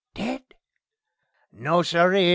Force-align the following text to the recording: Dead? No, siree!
Dead? 0.15 0.41
No, 1.51 1.83
siree! 1.83 2.29